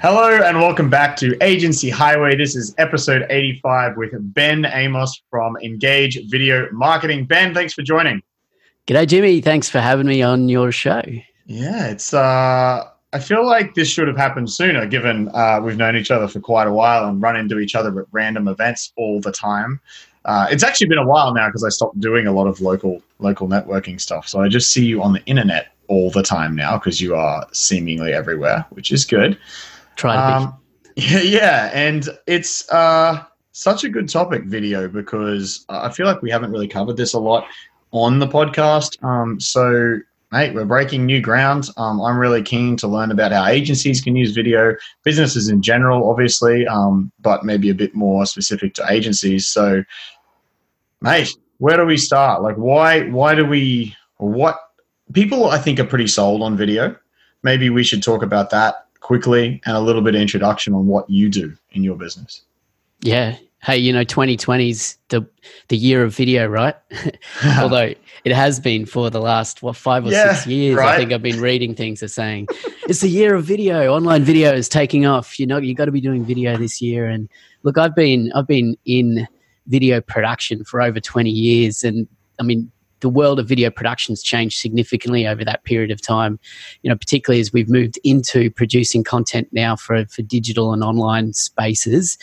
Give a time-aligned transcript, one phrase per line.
[0.00, 2.36] Hello and welcome back to Agency Highway.
[2.36, 7.24] This is episode 85 with Ben Amos from Engage Video Marketing.
[7.24, 8.22] Ben, thanks for joining.
[8.86, 9.40] G'day, Jimmy.
[9.40, 11.02] Thanks for having me on your show.
[11.46, 12.14] Yeah, it's.
[12.14, 16.28] Uh, I feel like this should have happened sooner, given uh, we've known each other
[16.28, 19.80] for quite a while and run into each other at random events all the time.
[20.24, 23.02] Uh, it's actually been a while now because I stopped doing a lot of local
[23.18, 24.28] local networking stuff.
[24.28, 27.48] So I just see you on the internet all the time now because you are
[27.52, 29.36] seemingly everywhere, which is good.
[29.98, 30.54] Try to um,
[30.96, 36.30] Yeah, yeah, and it's uh, such a good topic, video, because I feel like we
[36.30, 37.46] haven't really covered this a lot
[37.92, 39.02] on the podcast.
[39.04, 39.98] Um, so,
[40.32, 41.68] mate, we're breaking new ground.
[41.76, 44.74] Um, I'm really keen to learn about how agencies can use video,
[45.04, 49.48] businesses in general, obviously, um, but maybe a bit more specific to agencies.
[49.48, 49.84] So,
[51.00, 52.42] mate, where do we start?
[52.42, 54.58] Like, why why do we what
[55.12, 56.96] people I think are pretty sold on video.
[57.44, 61.08] Maybe we should talk about that quickly and a little bit of introduction on what
[61.08, 62.42] you do in your business.
[63.00, 63.36] Yeah.
[63.60, 65.26] Hey, you know, 2020 is the
[65.68, 66.76] the year of video, right?
[67.58, 67.92] Although
[68.24, 70.76] it has been for the last what five or yeah, six years.
[70.76, 70.94] Right?
[70.94, 72.48] I think I've been reading things that saying
[72.88, 73.92] it's the year of video.
[73.92, 75.40] Online video is taking off.
[75.40, 77.06] You know, you got to be doing video this year.
[77.06, 77.28] And
[77.64, 79.26] look, I've been I've been in
[79.66, 82.06] video production for over 20 years, and
[82.38, 86.38] I mean, the world of video production's changed significantly over that period of time.
[86.82, 91.32] You know, particularly as we've moved into producing content now for for digital and online
[91.32, 92.18] spaces,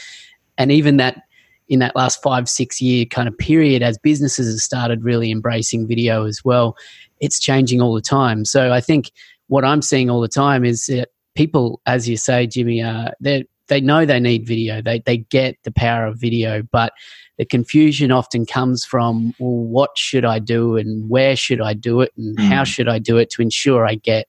[0.58, 1.24] and even that
[1.68, 5.88] in that last five six year kind of period, as businesses have started really embracing
[5.88, 6.76] video as well,
[7.20, 8.46] it's changing all the time.
[8.46, 9.12] So I think
[9.48, 13.46] what I'm seeing all the time is that people, as you say, Jimmy, uh, they
[13.68, 14.82] they know they need video.
[14.82, 16.94] They they get the power of video, but
[17.38, 22.02] the confusion often comes from well what should i do and where should i do
[22.02, 22.48] it and mm.
[22.48, 24.28] how should i do it to ensure i get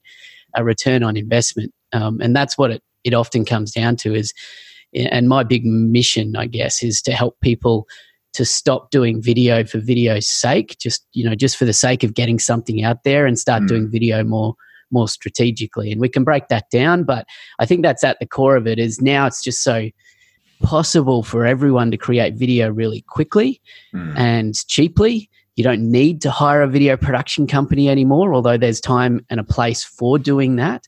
[0.55, 4.33] a return on investment um, and that's what it, it often comes down to is
[4.95, 7.87] and my big mission i guess is to help people
[8.33, 12.15] to stop doing video for video's sake just you know just for the sake of
[12.15, 13.69] getting something out there and start mm.
[13.69, 14.55] doing video more
[14.91, 17.27] more strategically and we can break that down but
[17.59, 19.89] i think that's at the core of it is now it's just so
[20.63, 23.61] possible for everyone to create video really quickly
[23.95, 24.17] mm.
[24.17, 25.31] and cheaply.
[25.57, 29.45] You don't need to hire a video production company anymore, although there's time and a
[29.45, 30.87] place for doing that.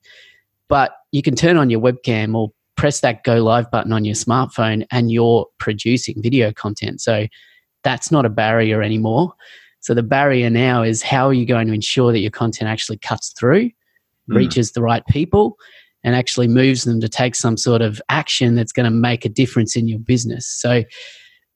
[0.69, 4.15] But you can turn on your webcam or press that go live button on your
[4.15, 7.01] smartphone and you're producing video content.
[7.01, 7.27] So
[7.83, 9.33] that's not a barrier anymore.
[9.81, 12.99] So the barrier now is how are you going to ensure that your content actually
[12.99, 13.71] cuts through,
[14.31, 14.37] mm.
[14.37, 15.57] reaches the right people,
[16.05, 19.29] and actually moves them to take some sort of action that's going to make a
[19.29, 20.47] difference in your business.
[20.47, 20.83] So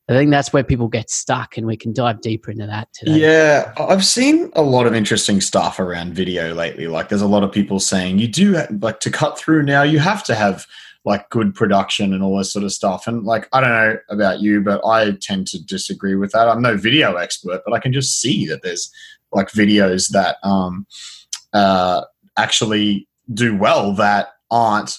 [0.08, 3.20] I think that's where people get stuck, and we can dive deeper into that today.
[3.20, 6.88] Yeah, I've seen a lot of interesting stuff around video lately.
[6.88, 10.00] Like, there's a lot of people saying you do like to cut through now, you
[10.00, 10.66] have to have
[11.04, 13.06] like good production and all this sort of stuff.
[13.06, 16.48] And like, I don't know about you, but I tend to disagree with that.
[16.48, 18.92] I'm no video expert, but I can just see that there's
[19.32, 20.86] like videos that um,
[21.52, 22.02] uh,
[22.36, 24.98] actually do well that aren't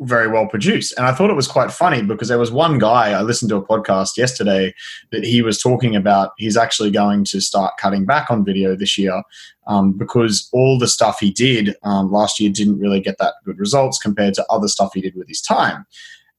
[0.00, 0.92] very well produced.
[0.96, 3.56] And I thought it was quite funny because there was one guy, I listened to
[3.56, 4.74] a podcast yesterday
[5.12, 8.98] that he was talking about he's actually going to start cutting back on video this
[8.98, 9.22] year
[9.66, 13.58] um, because all the stuff he did um, last year didn't really get that good
[13.58, 15.86] results compared to other stuff he did with his time.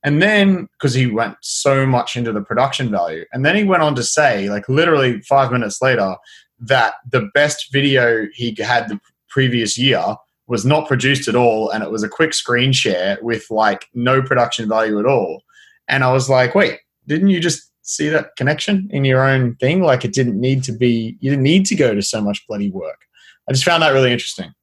[0.04, 3.82] And then, because he went so much into the production value, and then he went
[3.82, 6.16] on to say, like literally five minutes later,
[6.60, 9.00] that the best video he had the
[9.36, 10.02] previous year
[10.48, 14.22] was not produced at all and it was a quick screen share with like no
[14.22, 15.44] production value at all.
[15.90, 16.80] And i was like wait
[17.12, 19.84] didn't you just see that connection in your own thing?
[19.84, 22.72] Like it didn't need to be you didn't need to go to so much bloody
[22.72, 23.02] work.
[23.48, 24.54] I just found that really interesting.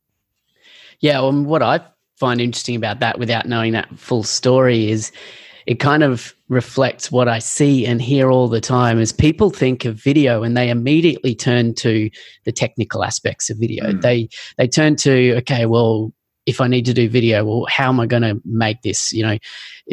[1.00, 1.80] Yeah well what i
[2.22, 5.12] find interesting about that without knowing that full story is
[5.66, 9.84] it kind of reflects what I see and hear all the time is people think
[9.84, 12.10] of video and they immediately turn to
[12.44, 13.86] the technical aspects of video.
[13.92, 14.02] Mm.
[14.02, 14.28] They
[14.58, 16.12] they turn to okay, well,
[16.44, 19.12] if I need to do video, well, how am I going to make this?
[19.12, 19.38] You know,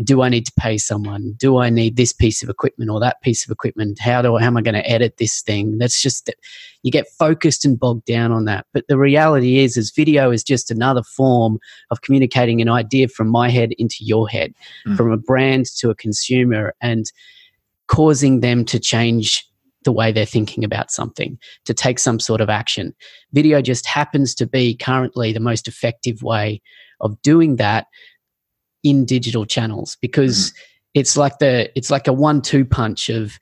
[0.04, 1.34] do I need to pay someone?
[1.38, 4.00] Do I need this piece of equipment or that piece of equipment?
[4.00, 5.78] How do I, how am I going to edit this thing?
[5.78, 6.32] That's just
[6.82, 8.66] you get focused and bogged down on that.
[8.74, 11.60] But the reality is, is video is just another form
[11.92, 14.54] of communicating an idea from my head into your head,
[14.88, 14.98] mm.
[14.98, 17.12] from a brand to a consumer, and
[17.88, 19.49] causing them to change
[19.84, 22.94] the way they're thinking about something, to take some sort of action.
[23.32, 26.62] Video just happens to be currently the most effective way
[27.00, 27.88] of doing that
[28.84, 30.60] in digital channels because mm-hmm.
[30.96, 33.40] it's like the it's like a one-two punch of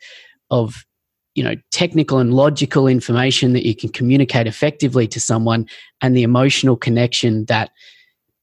[0.49, 0.85] of
[1.35, 5.67] you know technical and logical information that you can communicate effectively to someone
[6.01, 7.71] and the emotional connection that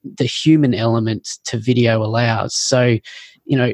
[0.05, 2.99] the human element to video allows so
[3.45, 3.73] you know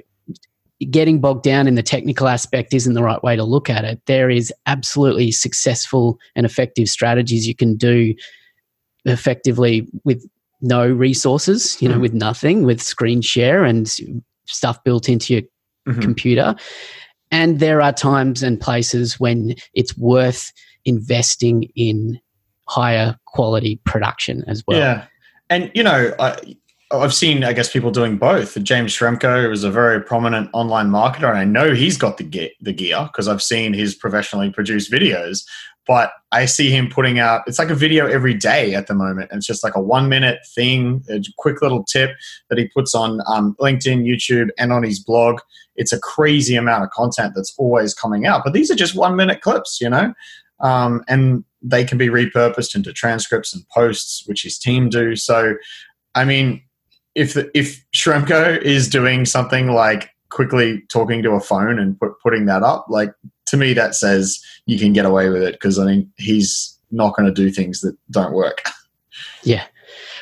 [0.88, 4.00] getting bogged down in the technical aspect isn't the right way to look at it.
[4.06, 8.14] There is absolutely successful and effective strategies you can do
[9.04, 10.26] effectively with
[10.62, 12.02] no resources, you know, mm-hmm.
[12.02, 13.88] with nothing, with screen share and
[14.46, 15.42] stuff built into your
[15.88, 16.00] mm-hmm.
[16.00, 16.54] computer.
[17.30, 20.52] And there are times and places when it's worth
[20.84, 22.20] investing in
[22.68, 24.78] higher quality production as well.
[24.78, 25.04] Yeah.
[25.48, 26.56] And, you know, I,
[26.92, 28.60] I've seen, I guess, people doing both.
[28.62, 32.50] James Schramko is a very prominent online marketer, and I know he's got the gear,
[32.60, 35.44] the gear because I've seen his professionally produced videos.
[35.86, 39.30] But I see him putting out it's like a video every day at the moment.
[39.30, 42.10] And it's just like a one minute thing, a quick little tip
[42.48, 45.40] that he puts on um, LinkedIn, YouTube, and on his blog.
[45.76, 48.42] It's a crazy amount of content that's always coming out.
[48.44, 50.12] But these are just one minute clips, you know,
[50.60, 55.16] um, and they can be repurposed into transcripts and posts, which his team do.
[55.16, 55.54] So,
[56.14, 56.62] I mean,
[57.14, 62.12] if the, if Schramko is doing something like quickly talking to a phone and put,
[62.22, 63.12] putting that up, like
[63.46, 67.16] to me that says you can get away with it because I mean he's not
[67.16, 68.62] going to do things that don't work.
[69.42, 69.64] Yeah.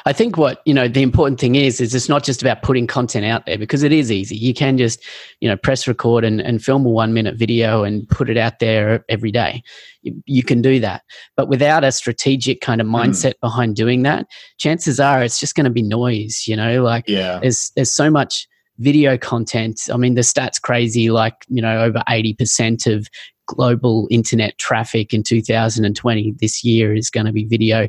[0.07, 2.87] I think what, you know, the important thing is, is it's not just about putting
[2.87, 4.37] content out there because it is easy.
[4.37, 5.05] You can just,
[5.41, 8.59] you know, press record and, and film a one minute video and put it out
[8.59, 9.63] there every day.
[10.03, 11.03] You, you can do that.
[11.37, 12.95] But without a strategic kind of hmm.
[12.95, 13.41] mindset mm.
[13.41, 14.27] behind doing that,
[14.59, 17.39] chances are it's just going to be noise, you know, like yeah.
[17.41, 18.47] there's, there's so much
[18.79, 19.89] video content.
[19.93, 23.09] I mean, the stats crazy, like, you know, over 80% of
[23.49, 27.89] global internet traffic in 2020 this year is going to be video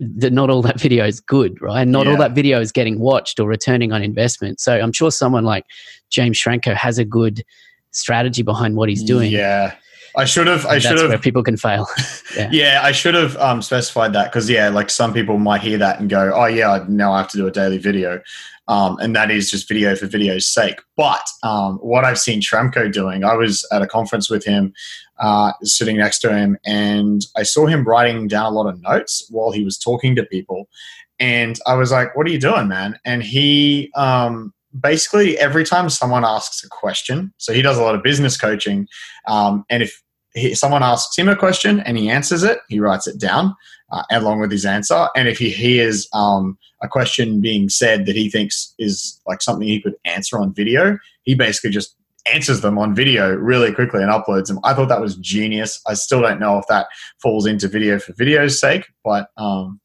[0.00, 1.82] that not all that video is good, right?
[1.82, 2.12] And not yeah.
[2.12, 4.60] all that video is getting watched or returning on investment.
[4.60, 5.66] So I'm sure someone like
[6.08, 7.44] James Schramko has a good
[7.90, 9.30] strategy behind what he's doing.
[9.30, 9.74] Yeah.
[10.16, 10.66] I should have.
[10.66, 11.10] I should have.
[11.10, 11.86] Where people can fail.
[12.36, 15.76] Yeah, yeah I should have um, specified that because yeah, like some people might hear
[15.78, 18.22] that and go, "Oh yeah, now I have to do a daily video,"
[18.70, 20.80] um, and that is just video for video's sake.
[20.96, 24.72] But um, what I've seen Schramko doing, I was at a conference with him,
[25.18, 29.26] uh, sitting next to him, and I saw him writing down a lot of notes
[29.28, 30.68] while he was talking to people,
[31.18, 35.90] and I was like, "What are you doing, man?" And he um, basically every time
[35.90, 38.86] someone asks a question, so he does a lot of business coaching,
[39.26, 40.00] um, and if
[40.34, 43.54] he, someone asks him a question and he answers it, he writes it down
[43.92, 45.08] uh, along with his answer.
[45.16, 49.66] And if he hears um, a question being said that he thinks is like something
[49.66, 51.96] he could answer on video, he basically just
[52.32, 54.60] answers them on video really quickly and uploads them.
[54.62, 55.80] I thought that was genius.
[55.86, 56.86] I still don't know if that
[57.22, 59.79] falls into video for video's sake, but um,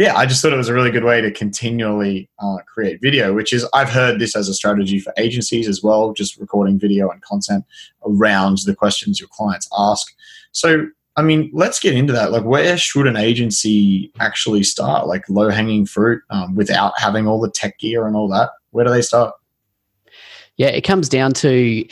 [0.00, 3.34] yeah, I just thought it was a really good way to continually uh, create video,
[3.34, 7.10] which is, I've heard this as a strategy for agencies as well, just recording video
[7.10, 7.66] and content
[8.06, 10.10] around the questions your clients ask.
[10.52, 10.86] So,
[11.16, 12.32] I mean, let's get into that.
[12.32, 15.06] Like, where should an agency actually start?
[15.06, 18.52] Like, low hanging fruit um, without having all the tech gear and all that?
[18.70, 19.34] Where do they start?
[20.56, 21.86] Yeah, it comes down to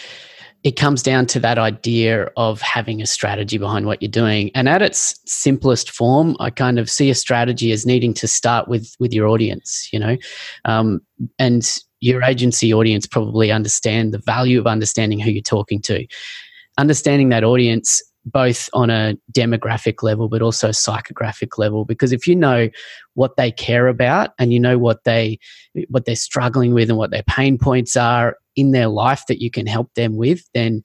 [0.69, 4.51] it comes down to that idea of having a strategy behind what you're doing.
[4.55, 8.69] And at its simplest form i kind of see a strategy as needing to start
[8.69, 10.19] with with your audience you know?
[10.67, 11.01] Um,
[11.39, 11.63] and
[12.01, 16.07] your agency audience probably understand the value of understanding who you're talking to.
[16.77, 22.37] Understanding that audience both on a demographic level but also psychographic level because if you
[22.37, 22.69] know
[23.15, 25.39] what they care about and you know what they
[25.89, 29.51] what they're struggling with and what their pain points are in their life that you
[29.51, 30.83] can help them with, then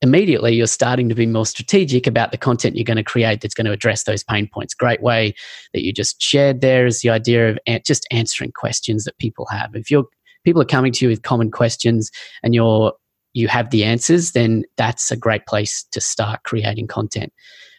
[0.00, 3.54] immediately you're starting to be more strategic about the content you're going to create that's
[3.54, 4.74] going to address those pain points.
[4.74, 5.34] Great way
[5.72, 9.74] that you just shared there is the idea of just answering questions that people have.
[9.74, 10.04] If you're
[10.44, 12.10] people are coming to you with common questions
[12.44, 12.92] and you're
[13.38, 17.32] you have the answers, then that's a great place to start creating content.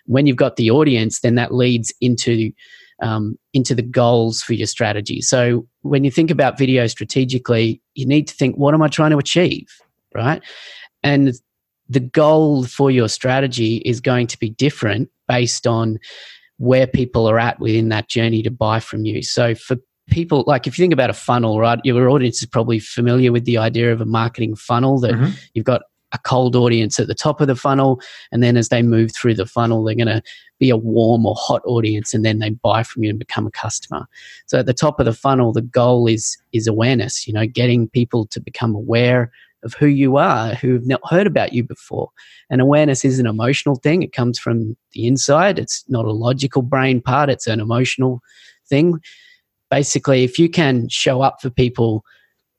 [0.06, 2.51] When you've got the audience, then that leads into
[3.01, 5.22] um, into the goals for your strategy.
[5.22, 9.12] So when you think about video strategically, you need to think, what am I trying
[9.12, 9.68] to achieve?
[10.13, 10.42] Right.
[11.01, 11.34] And
[11.88, 15.98] the goal for your strategy is going to be different based on
[16.58, 19.24] where people are at within that journey to buy from you.
[19.24, 19.78] So for
[20.10, 21.80] people like if you think about a funnel, right?
[21.84, 25.32] Your audience is probably familiar with the idea of a marketing funnel that mm-hmm.
[25.54, 28.01] you've got a cold audience at the top of the funnel,
[28.32, 30.24] and then as they move through the funnel, they're going to
[30.58, 33.51] be a warm or hot audience, and then they buy from you and become a
[33.51, 34.08] customer.
[34.48, 37.28] So at the top of the funnel, the goal is is awareness.
[37.28, 39.32] You know, getting people to become aware
[39.63, 42.10] of who you are, who've not heard about you before.
[42.50, 44.04] And awareness is an emotional thing.
[44.04, 45.60] It comes from the inside.
[45.60, 47.30] It's not a logical brain part.
[47.30, 48.22] It's an emotional
[48.68, 49.00] thing
[49.70, 52.04] basically, if you can show up for people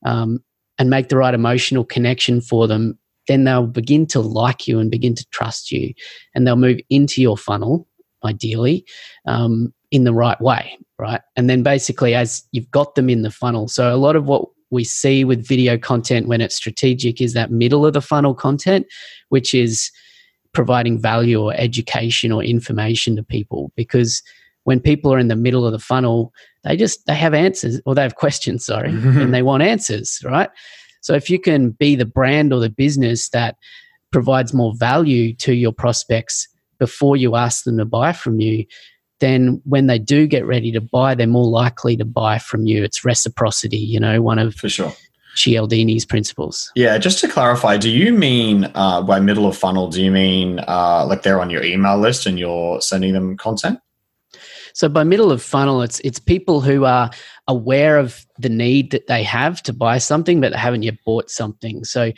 [0.05, 0.43] um,
[0.79, 2.99] and make the right emotional connection for them,
[3.29, 5.93] then they'll begin to like you and begin to trust you,
[6.35, 7.87] and they'll move into your funnel,
[8.25, 8.85] ideally,
[9.26, 11.21] um, in the right way, right?
[11.37, 14.47] And then basically, as you've got them in the funnel, so a lot of what
[14.71, 18.87] we see with video content when it's strategic is that middle of the funnel content,
[19.29, 19.90] which is
[20.52, 24.23] providing value or education or information to people because
[24.71, 27.93] when people are in the middle of the funnel they just they have answers or
[27.93, 30.49] they have questions sorry and they want answers right
[31.00, 33.57] so if you can be the brand or the business that
[34.12, 36.47] provides more value to your prospects
[36.79, 38.65] before you ask them to buy from you
[39.19, 42.85] then when they do get ready to buy they're more likely to buy from you
[42.85, 44.93] it's reciprocity you know one of for sure
[45.37, 46.73] Cialdini's principles.
[46.75, 49.89] Yeah, just to clarify, do you mean uh, by middle of funnel?
[49.89, 53.79] Do you mean uh, like they're on your email list and you're sending them content?
[54.75, 57.11] So by middle of funnel, it's it's people who are
[57.49, 61.31] aware of the need that they have to buy something, but they haven't yet bought
[61.31, 61.85] something.
[61.85, 62.12] So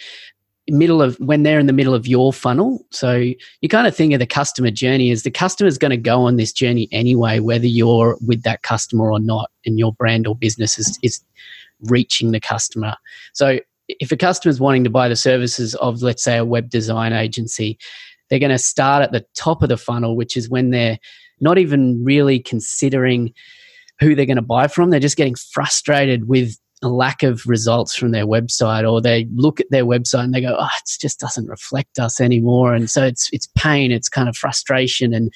[0.69, 3.15] middle of when they're in the middle of your funnel so
[3.61, 6.23] you kind of think of the customer journey as the customer is going to go
[6.23, 10.37] on this journey anyway whether you're with that customer or not and your brand or
[10.37, 11.21] business is, is
[11.89, 12.95] reaching the customer
[13.33, 16.71] so if a customer is wanting to buy the services of let's say a web
[16.71, 17.77] design agency
[18.31, 20.99] they're going to start at the top of the funnel which is when they're
[21.43, 23.35] not even really considering
[24.01, 24.91] who they're going to buy from.
[24.91, 29.61] They're just getting frustrated with a lack of results from their website or they look
[29.61, 32.75] at their website and they go oh it just doesn't reflect us anymore.
[32.75, 35.33] And so it's it's pain it's kind of frustration and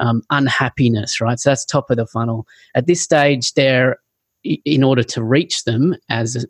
[0.00, 1.38] um, unhappiness right?
[1.38, 2.46] So that's top of the funnel.
[2.74, 3.98] At this stage they're
[4.42, 6.44] in order to reach them as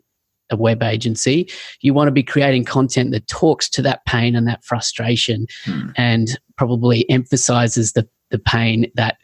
[0.49, 1.49] a web agency
[1.81, 5.89] you want to be creating content that talks to that pain and that frustration hmm.
[5.95, 9.17] and probably emphasizes the the pain that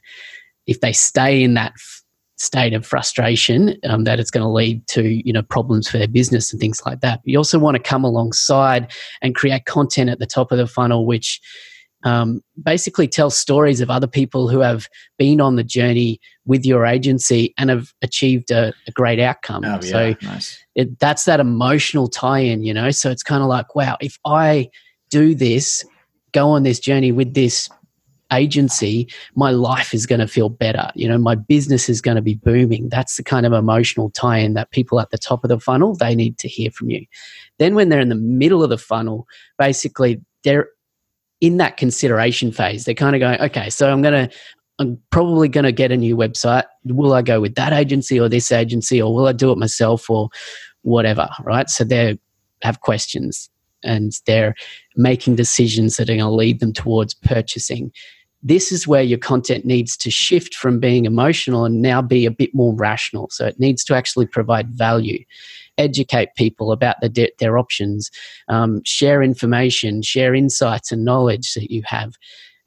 [0.67, 2.03] if they stay in that f-
[2.38, 6.08] state of frustration um, that it's going to lead to you know problems for their
[6.08, 8.91] business and things like that but you also want to come alongside
[9.22, 11.39] and create content at the top of the funnel which
[12.05, 16.85] um, basically tell stories of other people who have been on the journey with your
[16.85, 19.79] agency and have achieved a, a great outcome oh, yeah.
[19.79, 20.63] so nice.
[20.75, 24.69] it, that's that emotional tie-in you know so it's kind of like wow if i
[25.09, 25.83] do this
[26.31, 27.69] go on this journey with this
[28.33, 30.89] agency, my life is going to feel better.
[30.95, 32.89] You know, my business is going to be booming.
[32.89, 35.95] That's the kind of emotional tie in that people at the top of the funnel,
[35.95, 37.05] they need to hear from you.
[37.59, 40.69] Then when they're in the middle of the funnel, basically they're
[41.46, 42.86] in that consideration phase.
[42.86, 44.36] They're kind of going, okay, so I'm going to,
[44.80, 46.64] I'm probably going to get a new website.
[46.86, 50.10] Will I go with that agency or this agency or will I do it myself
[50.10, 50.30] or
[50.82, 51.70] whatever, right?
[51.70, 52.18] So they
[52.64, 53.50] have questions
[53.84, 54.56] and they're
[54.96, 57.92] making decisions that are going to lead them towards purchasing
[58.46, 62.32] this is where your content needs to shift from being emotional and now be a
[62.32, 63.28] bit more rational.
[63.32, 65.25] So it needs to actually provide value,
[65.77, 68.12] educate people about the de- their options,
[68.48, 72.13] um, share information, share insights and knowledge that you have.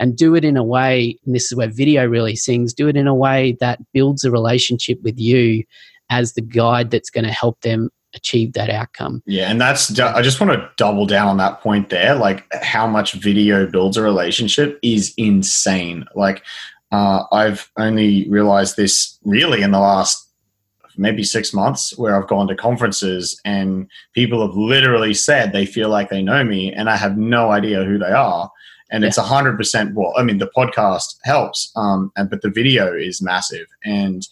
[0.01, 2.97] And do it in a way, and this is where video really sings, do it
[2.97, 5.65] in a way that builds a relationship with you
[6.09, 9.23] as the guide that's going to help them achieve that outcome.
[9.27, 12.15] Yeah, and that's I just want to double down on that point there.
[12.15, 16.05] Like how much video builds a relationship is insane.
[16.15, 16.45] Like
[16.91, 20.28] uh, I've only realized this really in the last
[20.99, 25.89] maybe six months where I've gone to conferences and people have literally said they feel
[25.89, 28.51] like they know me and I have no idea who they are.
[28.91, 29.09] And yeah.
[29.09, 29.95] it's a hundred percent.
[29.95, 33.67] Well, I mean, the podcast helps, um, and but the video is massive.
[33.85, 34.27] And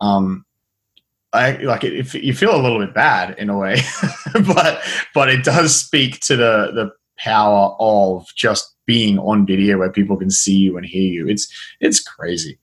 [0.00, 0.46] um,
[1.34, 1.92] I like it.
[1.92, 3.82] If you feel a little bit bad in a way,
[4.46, 4.82] but
[5.14, 10.16] but it does speak to the the power of just being on video where people
[10.16, 11.28] can see you and hear you.
[11.28, 11.46] It's
[11.80, 12.58] it's crazy.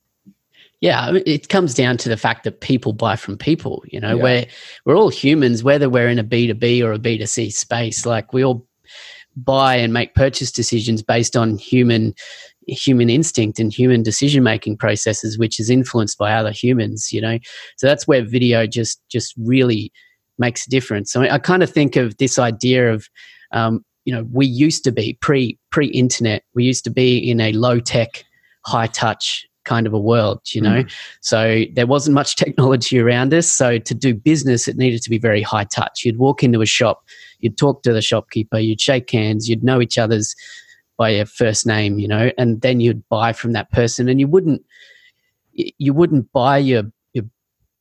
[0.80, 3.84] Yeah, it comes down to the fact that people buy from people.
[3.88, 4.24] You know, yeah.
[4.24, 4.46] where
[4.86, 7.50] we're all humans, whether we're in a B two B or a B two C
[7.50, 8.06] space.
[8.06, 8.68] Like we all
[9.38, 12.14] buy and make purchase decisions based on human
[12.68, 17.38] human instinct and human decision making processes which is influenced by other humans you know
[17.78, 19.92] so that's where video just just really
[20.38, 23.08] makes a difference so i, I kind of think of this idea of
[23.52, 27.40] um, you know we used to be pre pre internet we used to be in
[27.40, 28.26] a low tech
[28.66, 30.84] high touch kind of a world, you know.
[30.84, 30.92] Mm.
[31.22, 33.48] So there wasn't much technology around us.
[33.48, 36.04] So to do business, it needed to be very high touch.
[36.04, 37.04] You'd walk into a shop,
[37.40, 40.36] you'd talk to the shopkeeper, you'd shake hands, you'd know each other's
[40.98, 44.28] by your first name, you know, and then you'd buy from that person, and you
[44.28, 44.64] wouldn't
[45.54, 46.84] you wouldn't buy your
[47.14, 47.26] your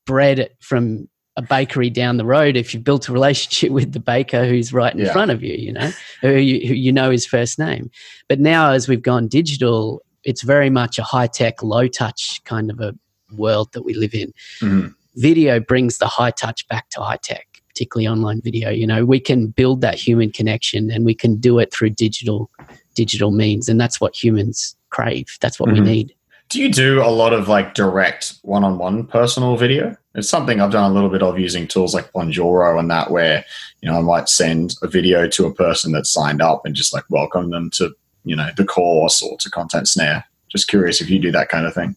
[0.07, 4.47] bread from a bakery down the road if you built a relationship with the baker
[4.47, 5.13] who's right in yeah.
[5.13, 5.91] front of you, you know,
[6.23, 7.91] who you, who you know his first name.
[8.29, 12.71] But now, as we've gone digital, it's very much a high tech, low touch kind
[12.71, 12.95] of a
[13.33, 14.33] world that we live in.
[14.61, 14.89] Mm-hmm.
[15.15, 18.69] Video brings the high touch back to high tech, particularly online video.
[18.69, 22.51] You know, we can build that human connection and we can do it through digital
[22.95, 25.27] digital means, and that's what humans crave.
[25.41, 25.85] That's what mm-hmm.
[25.85, 26.15] we need.
[26.49, 29.97] Do you do a lot of like direct one on one personal video?
[30.15, 33.45] It's something I've done a little bit of using tools like Bonjoro and that, where,
[33.81, 36.95] you know, I might send a video to a person that's signed up and just
[36.95, 37.95] like welcome them to,
[38.27, 40.25] you know, the course or to Content Snare.
[40.49, 41.97] Just curious if you do that kind of thing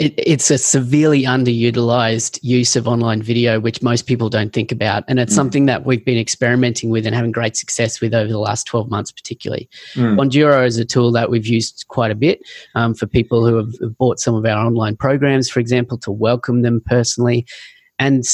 [0.00, 5.04] it, it's a severely underutilized use of online video, which most people don't think about.
[5.08, 5.36] And it's mm.
[5.36, 8.90] something that we've been experimenting with and having great success with over the last 12
[8.90, 9.68] months, particularly.
[9.94, 10.16] Mm.
[10.16, 12.40] Bonjoro is a tool that we've used quite a bit
[12.74, 16.62] um, for people who have bought some of our online programs, for example, to welcome
[16.62, 17.46] them personally.
[17.98, 18.24] And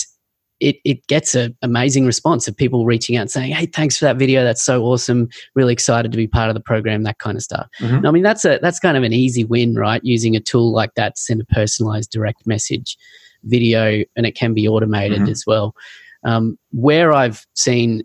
[0.61, 4.05] it, it gets an amazing response of people reaching out and saying, Hey, thanks for
[4.07, 4.43] that video.
[4.45, 5.29] That's so awesome.
[5.55, 7.69] Really excited to be part of the program, that kind of stuff.
[7.81, 8.07] Mm-hmm.
[8.07, 10.03] I mean, that's a, that's kind of an easy win, right?
[10.05, 12.97] Using a tool like that to send a personalized direct message
[13.45, 15.31] video and it can be automated mm-hmm.
[15.31, 15.75] as well.
[16.25, 18.03] Um, where I've seen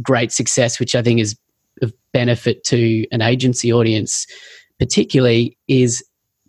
[0.00, 1.36] great success, which I think is
[1.82, 4.26] of benefit to an agency audience,
[4.78, 6.04] particularly is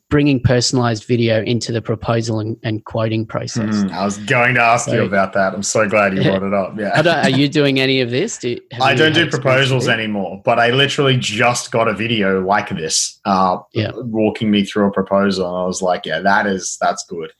[0.09, 3.75] bringing personalized video into the proposal and, and quoting process.
[3.75, 5.53] Mm, I was going to ask so, you about that.
[5.53, 6.77] I'm so glad you brought it up.
[6.77, 7.21] Yeah.
[7.23, 8.37] are you doing any of this?
[8.37, 13.19] Do, I don't do proposals anymore, but I literally just got a video like this,
[13.25, 13.91] uh, yeah.
[13.95, 15.47] walking me through a proposal.
[15.47, 17.31] And I was like, yeah, that is, that's good.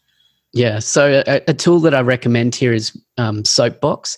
[0.52, 0.80] Yeah.
[0.80, 4.18] So a, a tool that I recommend here is um, Soapbox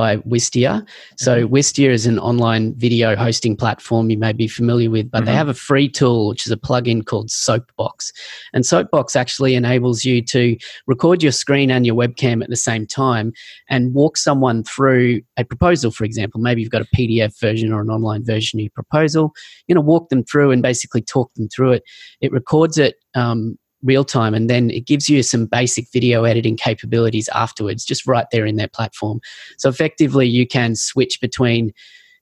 [0.00, 0.88] by Wistia.
[1.18, 1.54] So mm-hmm.
[1.54, 5.26] Wistia is an online video hosting platform you may be familiar with, but mm-hmm.
[5.26, 8.10] they have a free tool which is a plugin called Soapbox.
[8.54, 12.86] And Soapbox actually enables you to record your screen and your webcam at the same
[12.86, 13.34] time
[13.68, 16.40] and walk someone through a proposal, for example.
[16.40, 19.34] Maybe you've got a PDF version or an online version of your proposal.
[19.66, 21.82] You're going to walk them through and basically talk them through it.
[22.22, 26.56] It records it um, real time and then it gives you some basic video editing
[26.56, 29.20] capabilities afterwards just right there in their platform.
[29.58, 31.72] So effectively you can switch between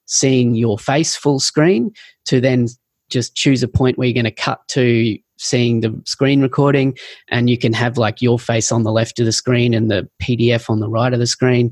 [0.05, 1.91] seeing your face full screen
[2.25, 2.67] to then
[3.09, 6.97] just choose a point where you're going to cut to seeing the screen recording
[7.29, 10.07] and you can have like your face on the left of the screen and the
[10.21, 11.71] pdf on the right of the screen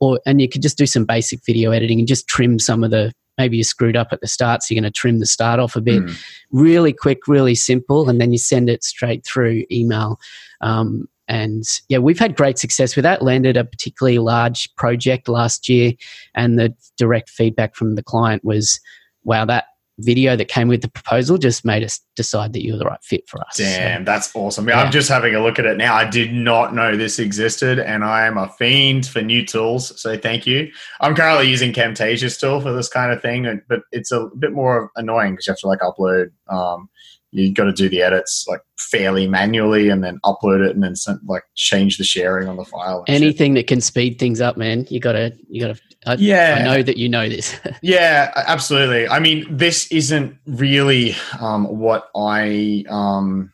[0.00, 2.90] or and you can just do some basic video editing and just trim some of
[2.90, 5.60] the maybe you screwed up at the start, so you're going to trim the start
[5.60, 6.02] off a bit.
[6.02, 6.24] Mm.
[6.50, 10.18] Really quick, really simple, and then you send it straight through email.
[10.60, 13.22] Um, and yeah, we've had great success with that.
[13.22, 15.92] Landed a particularly large project last year,
[16.34, 18.80] and the direct feedback from the client was,
[19.24, 19.64] "Wow, that
[19.98, 23.02] video that came with the proposal just made us decide that you were the right
[23.02, 23.56] fit for us.
[23.56, 24.68] Damn, so, that's awesome.
[24.68, 24.80] Yeah.
[24.80, 25.94] I'm just having a look at it now.
[25.94, 30.00] I did not know this existed, and I am a fiend for new tools.
[30.00, 30.70] So thank you.
[31.00, 34.90] I'm currently using Camtasia's tool for this kind of thing, but it's a bit more
[34.96, 36.30] annoying because you have to like upload.
[36.48, 36.88] Um,
[37.32, 40.96] you got to do the edits like fairly manually and then upload it and then
[40.96, 43.04] send, like change the sharing on the file.
[43.08, 43.66] Anything shit.
[43.66, 44.86] that can speed things up, man.
[44.88, 47.58] You gotta you gotta I, yeah, I know that you know this.
[47.82, 49.08] yeah, absolutely.
[49.08, 53.52] I mean, this isn't really um, what I um,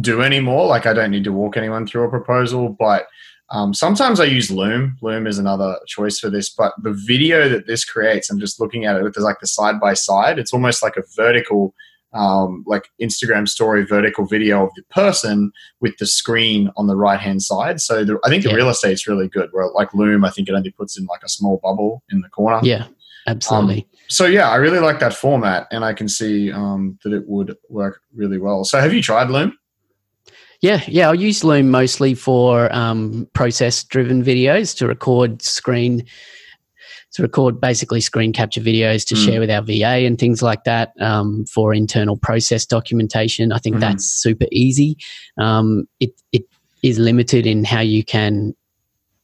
[0.00, 0.66] do anymore.
[0.66, 3.06] Like, I don't need to walk anyone through a proposal, but
[3.50, 4.96] um, sometimes I use Loom.
[5.02, 8.86] Loom is another choice for this, but the video that this creates, I'm just looking
[8.86, 10.38] at it with like the side by side.
[10.38, 11.74] It's almost like a vertical
[12.16, 17.20] um, like Instagram story vertical video of the person with the screen on the right
[17.20, 17.80] hand side.
[17.80, 18.56] So the, I think the yeah.
[18.56, 19.48] real estate's really good.
[19.52, 22.28] Where like Loom, I think it only puts in like a small bubble in the
[22.28, 22.60] corner.
[22.62, 22.86] Yeah,
[23.26, 23.82] absolutely.
[23.82, 27.24] Um, so yeah, I really like that format, and I can see um, that it
[27.26, 28.64] would work really well.
[28.64, 29.56] So have you tried Loom?
[30.62, 36.06] Yeah, yeah, I use Loom mostly for um, process driven videos to record screen
[37.16, 39.24] to record basically screen capture videos to mm.
[39.24, 43.52] share with our VA and things like that um, for internal process documentation.
[43.52, 43.80] I think mm.
[43.80, 44.98] that's super easy.
[45.38, 46.42] Um, it, it
[46.82, 48.54] is limited in how you can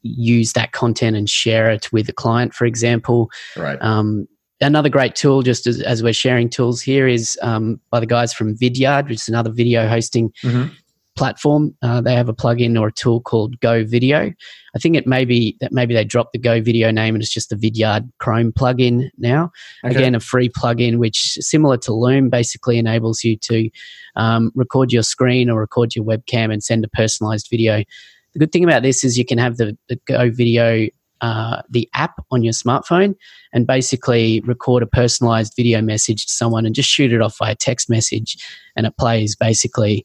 [0.00, 3.30] use that content and share it with a client, for example.
[3.58, 3.80] Right.
[3.82, 4.26] Um,
[4.62, 8.32] another great tool, just as, as, we're sharing tools here, is um, by the guys
[8.32, 10.72] from Vidyard, which is another video hosting mm-hmm.
[11.16, 11.74] Platform.
[11.82, 14.32] Uh, they have a plugin or a tool called Go Video.
[14.74, 17.32] I think it may be that maybe they dropped the Go Video name and it's
[17.32, 19.50] just the Vidyard Chrome plugin now.
[19.84, 19.94] Okay.
[19.94, 23.70] Again, a free plugin which, similar to Loom, basically enables you to
[24.16, 27.84] um, record your screen or record your webcam and send a personalized video.
[28.32, 30.88] The good thing about this is you can have the, the Go Video
[31.22, 33.14] uh, the app on your smartphone
[33.52, 37.54] and basically record a personalized video message to someone and just shoot it off via
[37.54, 38.36] text message
[38.74, 40.04] and it plays basically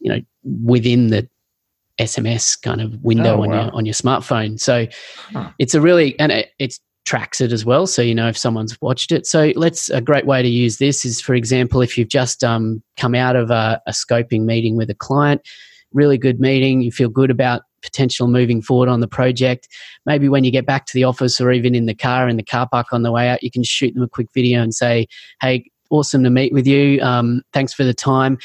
[0.00, 0.20] you know
[0.64, 1.28] within the
[2.00, 3.64] SMS kind of window oh, on wow.
[3.64, 4.58] your on your smartphone.
[4.58, 4.86] So
[5.32, 5.50] huh.
[5.58, 8.80] it's a really and it it's tracks it as well, so you know if someone's
[8.80, 9.26] watched it.
[9.26, 12.82] So let's a great way to use this is, for example, if you've just um,
[12.96, 15.42] come out of a, a scoping meeting with a client,
[15.92, 19.68] really good meeting, you feel good about potential moving forward on the project.
[20.06, 22.42] Maybe when you get back to the office or even in the car in the
[22.42, 25.06] car park on the way out, you can shoot them a quick video and say,
[25.40, 27.00] "Hey, awesome to meet with you.
[27.02, 28.38] Um, thanks for the time."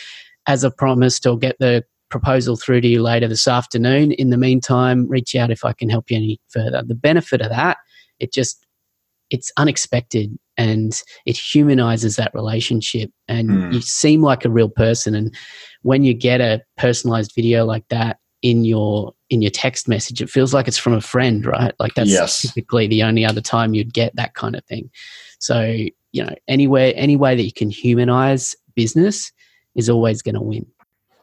[0.47, 4.11] As I promised, I'll get the proposal through to you later this afternoon.
[4.13, 6.83] In the meantime, reach out if I can help you any further.
[6.85, 7.77] The benefit of that,
[8.19, 8.65] it just
[9.29, 13.73] it's unexpected and it humanizes that relationship and mm.
[13.73, 15.35] you seem like a real person and
[15.81, 20.29] when you get a personalized video like that in your in your text message it
[20.29, 22.41] feels like it's from a friend right like that's yes.
[22.41, 24.89] typically the only other time you'd get that kind of thing
[25.39, 25.61] so
[26.11, 29.31] you know anywhere any way that you can humanize business
[29.75, 30.65] is always going to win.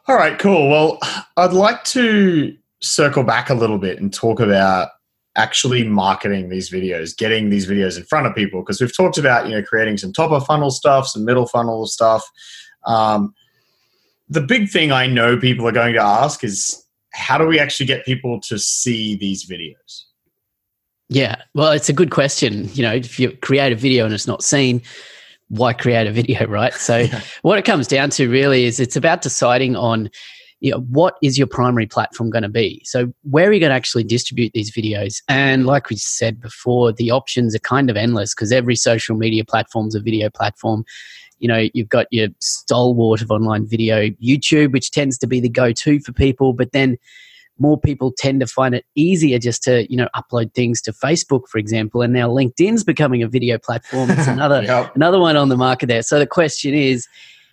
[0.08, 0.68] All right, cool.
[0.68, 0.98] Well,
[1.36, 4.88] I'd like to circle back a little bit and talk about
[5.36, 9.48] actually marketing these videos, getting these videos in front of people because we've talked about,
[9.48, 12.28] you know, creating some top of funnel stuff, some middle funnel stuff.
[12.84, 13.32] Um,
[14.28, 17.86] the big thing I know people are going to ask is how do we actually
[17.86, 20.04] get people to see these videos?
[21.08, 22.70] Yeah, well, it's a good question.
[22.72, 24.82] You know, if you create a video and it's not seen,
[25.48, 26.74] why create a video, right?
[26.74, 27.20] So yeah.
[27.42, 30.10] what it comes down to really is it's about deciding on
[30.62, 32.80] you know, what is your primary platform going to be?
[32.84, 35.20] So where are you going to actually distribute these videos?
[35.28, 39.44] And like we said before, the options are kind of endless because every social media
[39.44, 40.84] platform is a video platform.
[41.40, 45.48] You know, you've got your stalwart of online video, YouTube, which tends to be the
[45.48, 46.96] go-to for people, but then
[47.62, 51.48] more people tend to find it easier just to you know upload things to Facebook,
[51.48, 54.10] for example, and now LinkedIn's becoming a video platform.
[54.10, 54.94] It's another yep.
[54.96, 56.02] another one on the market there.
[56.02, 57.06] So the question is,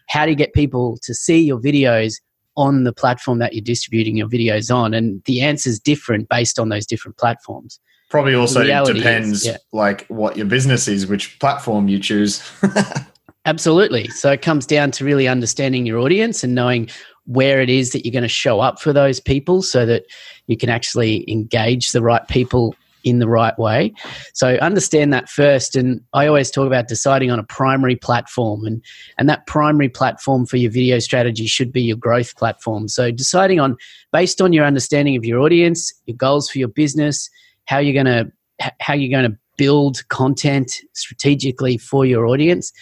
[0.08, 2.16] how do you get people to see your videos
[2.58, 4.94] on the platform that you're distributing your videos on?
[4.94, 7.80] And the answer is different based on those different platforms.
[8.10, 9.58] Probably also depends is, yeah.
[9.72, 12.42] like what your business is, which platform you choose.
[13.46, 14.08] Absolutely.
[14.10, 16.90] So it comes down to really understanding your audience and knowing
[17.30, 20.06] where it is that you're going to show up for those people so that
[20.48, 23.94] you can actually engage the right people in the right way.
[24.34, 25.76] So understand that first.
[25.76, 28.84] And I always talk about deciding on a primary platform and,
[29.20, 32.88] and that primary platform for your video strategy should be your growth platform.
[32.88, 33.78] So deciding on
[34.12, 37.30] based on your understanding of your audience, your goals for your business,
[37.66, 38.32] how you're going to
[38.80, 42.74] how you're going to build content strategically for your audience,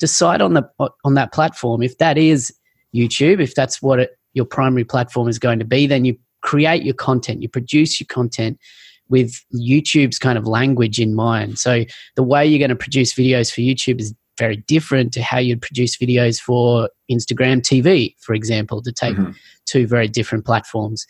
[0.00, 0.68] decide on the
[1.04, 1.82] on that platform.
[1.82, 2.52] If that is
[2.94, 6.82] YouTube, if that's what it, your primary platform is going to be, then you create
[6.82, 8.58] your content, you produce your content
[9.08, 11.58] with YouTube's kind of language in mind.
[11.58, 11.84] So
[12.16, 15.60] the way you're going to produce videos for YouTube is very different to how you'd
[15.60, 19.32] produce videos for Instagram TV, for example, to take mm-hmm.
[19.66, 21.06] two very different platforms.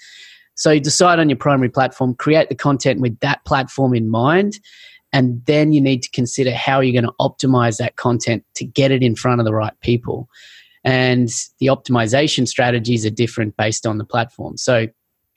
[0.54, 4.58] So decide on your primary platform, create the content with that platform in mind,
[5.12, 8.90] and then you need to consider how you're going to optimize that content to get
[8.90, 10.28] it in front of the right people
[10.84, 14.56] and the optimization strategies are different based on the platform.
[14.56, 14.86] So,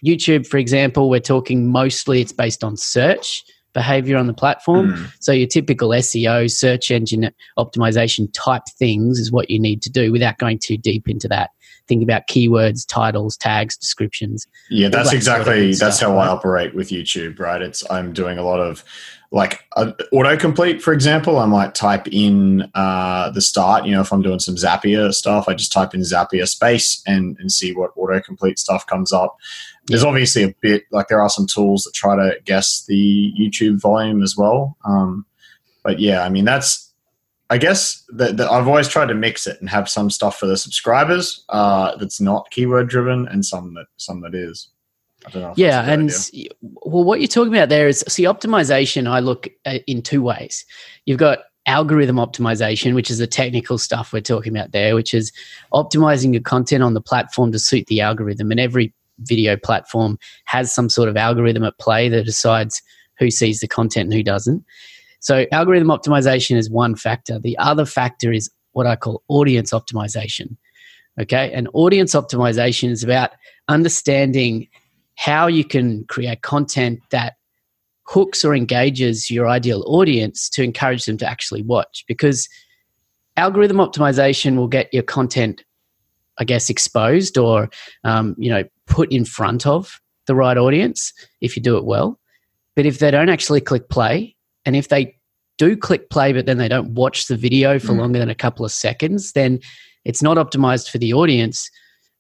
[0.04, 4.94] YouTube, for example, we're talking mostly it's based on search behavior on the platform.
[4.94, 5.12] Mm.
[5.20, 10.12] So, your typical SEO, search engine optimization type things is what you need to do
[10.12, 11.52] without going too deep into that.
[11.88, 14.48] Think about keywords, titles, tags, descriptions.
[14.72, 16.26] Yeah, that's that exactly sort of that's how right?
[16.26, 17.62] I operate with YouTube, right?
[17.62, 18.84] It's I'm doing a lot of
[19.36, 23.86] like uh, autocomplete, for example, I might type in uh, the start.
[23.86, 27.38] You know, if I'm doing some Zapier stuff, I just type in Zapier space and,
[27.38, 29.36] and see what autocomplete stuff comes up.
[29.88, 33.82] There's obviously a bit like there are some tools that try to guess the YouTube
[33.82, 34.78] volume as well.
[34.86, 35.26] Um,
[35.84, 36.94] but yeah, I mean that's
[37.50, 40.58] I guess that, I've always tried to mix it and have some stuff for the
[40.58, 44.70] subscribers uh, that's not keyword driven and some that some that is
[45.56, 46.50] yeah, and idea.
[46.62, 49.08] well, what you're talking about there is see optimization.
[49.08, 50.66] I look uh, in two ways.
[51.06, 55.32] You've got algorithm optimization, which is the technical stuff we're talking about there, which is
[55.74, 58.52] optimizing your content on the platform to suit the algorithm.
[58.52, 62.82] And every video platform has some sort of algorithm at play that decides
[63.18, 64.64] who sees the content and who doesn't.
[65.22, 67.40] So, algorithm optimization is one factor.
[67.40, 70.58] The other factor is what I call audience optimization
[71.20, 71.52] Okay.
[71.54, 73.32] And audience optimization is about
[73.68, 74.68] understanding
[75.16, 77.36] how you can create content that
[78.04, 82.04] hooks or engages your ideal audience to encourage them to actually watch.
[82.08, 82.48] Because
[83.38, 85.64] algorithm optimization will get your content
[86.38, 87.70] i guess exposed or
[88.06, 92.20] um, you know put in front of the right audience if you do it well.
[92.76, 95.16] But if they don't actually click play and if they
[95.58, 98.00] do click play but then they don't watch the video for mm.
[98.00, 99.60] longer than a couple of seconds then
[100.04, 101.70] it's not optimized for the audience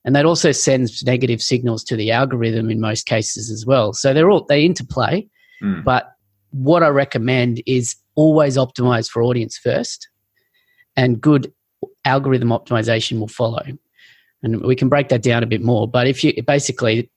[0.05, 4.13] and that also sends negative signals to the algorithm in most cases as well so
[4.13, 5.27] they're all they interplay
[5.61, 5.83] mm.
[5.83, 6.11] but
[6.51, 10.07] what i recommend is always optimize for audience first
[10.95, 11.51] and good
[12.05, 13.63] algorithm optimization will follow
[14.43, 17.09] and we can break that down a bit more but if you basically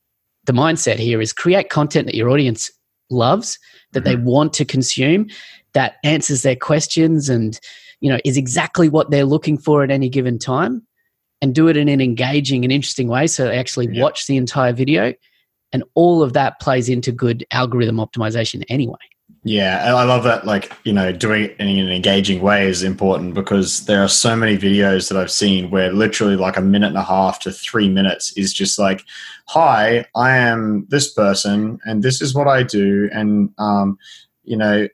[0.46, 2.70] the mindset here is create content that your audience
[3.10, 3.58] loves
[3.92, 4.08] that mm-hmm.
[4.08, 5.26] they want to consume
[5.74, 7.60] that answers their questions and
[8.00, 10.86] you know is exactly what they're looking for at any given time
[11.40, 14.02] and do it in an engaging and interesting way so they actually yeah.
[14.02, 15.12] watch the entire video
[15.72, 18.96] and all of that plays into good algorithm optimization anyway
[19.44, 23.34] yeah i love that like you know doing it in an engaging way is important
[23.34, 26.96] because there are so many videos that i've seen where literally like a minute and
[26.96, 29.04] a half to three minutes is just like
[29.46, 33.96] hi i am this person and this is what i do and um
[34.42, 34.88] you know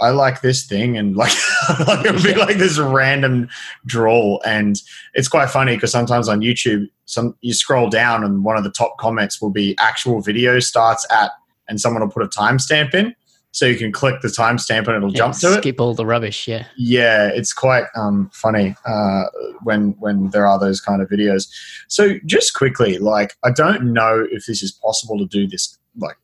[0.00, 1.32] I like this thing, and like,
[1.86, 3.48] like it would be like this random
[3.86, 4.80] drawl, and
[5.14, 8.70] it's quite funny because sometimes on YouTube, some you scroll down and one of the
[8.70, 11.32] top comments will be actual video starts at,
[11.68, 13.14] and someone will put a timestamp in,
[13.50, 15.62] so you can click the timestamp and it'll yeah, jump to skip it.
[15.62, 16.66] Skip all the rubbish, yeah.
[16.76, 19.24] Yeah, it's quite um, funny uh,
[19.62, 21.48] when when there are those kind of videos.
[21.88, 26.16] So just quickly, like, I don't know if this is possible to do this like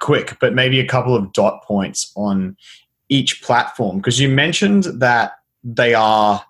[0.00, 2.56] quick, but maybe a couple of dot points on
[3.10, 3.98] each platform?
[3.98, 6.42] Because you mentioned that they are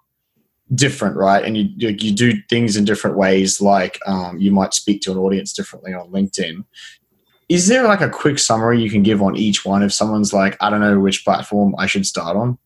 [0.74, 1.44] different, right?
[1.44, 3.60] And you you do things in different ways.
[3.60, 6.64] Like um, you might speak to an audience differently on LinkedIn.
[7.48, 10.56] Is there like a quick summary you can give on each one if someone's like,
[10.60, 12.56] I don't know which platform I should start on?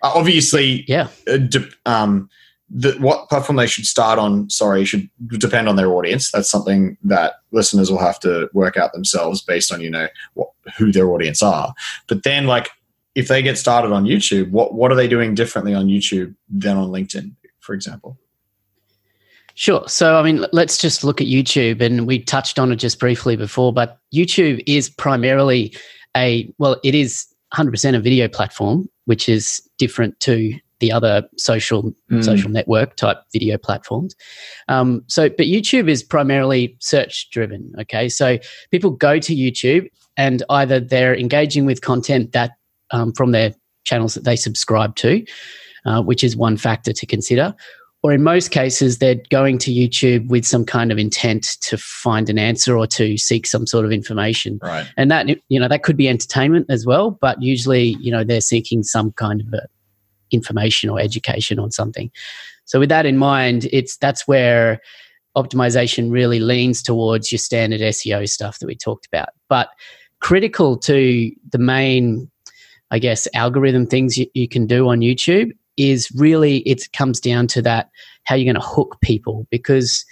[0.00, 1.08] Uh, obviously, yeah.
[1.28, 2.30] Uh, de- um,
[2.70, 6.30] the, what platform they should start on, sorry, should depend on their audience.
[6.30, 10.48] That's something that listeners will have to work out themselves based on you know what,
[10.78, 11.74] who their audience are.
[12.08, 12.70] But then, like,
[13.14, 16.76] if they get started on YouTube, what what are they doing differently on YouTube than
[16.76, 18.18] on LinkedIn, for example?
[19.54, 19.86] Sure.
[19.86, 23.36] So, I mean, let's just look at YouTube, and we touched on it just briefly
[23.36, 25.76] before, but YouTube is primarily
[26.16, 31.94] a well, it is 100% a video platform, which is different to the other social
[32.10, 32.24] mm.
[32.24, 34.16] social network type video platforms.
[34.68, 37.72] Um, so, but YouTube is primarily search driven.
[37.80, 38.38] Okay, so
[38.70, 42.52] people go to YouTube and either they're engaging with content that
[42.92, 45.24] um, from their channels that they subscribe to,
[45.84, 47.54] uh, which is one factor to consider.
[48.04, 52.28] Or in most cases, they're going to YouTube with some kind of intent to find
[52.28, 54.58] an answer or to seek some sort of information.
[54.60, 54.86] Right.
[54.96, 58.40] And that you know that could be entertainment as well, but usually you know they're
[58.40, 59.54] seeking some kind of
[60.32, 62.10] information or education on something.
[62.64, 64.80] So with that in mind, it's that's where
[65.36, 69.28] optimization really leans towards your standard SEO stuff that we talked about.
[69.48, 69.68] But
[70.18, 72.31] critical to the main
[72.92, 77.46] I guess, algorithm things you, you can do on YouTube is really it comes down
[77.48, 77.90] to that
[78.24, 80.04] how you're going to hook people because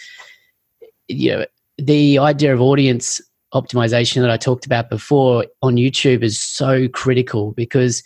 [1.07, 1.45] you know
[1.77, 3.21] the idea of audience
[3.55, 8.03] optimization that I talked about before on YouTube is so critical because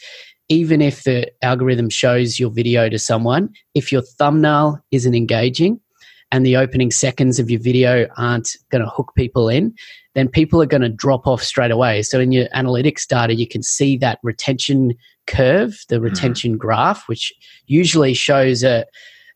[0.49, 5.81] even if the algorithm shows your video to someone, if your thumbnail isn't engaging
[6.33, 9.75] and the opening seconds of your video aren't going to hook people in,
[10.15, 12.03] then people are going to drop off straight away.
[12.03, 14.95] So in your analytics data, you can see that retention
[15.27, 16.05] curve, the mm-hmm.
[16.05, 16.59] retention mm.
[16.59, 17.33] graph, which
[17.67, 18.87] usually shows a,